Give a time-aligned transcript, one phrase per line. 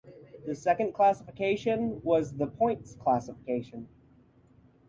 [0.47, 3.87] The second classification was the points classification.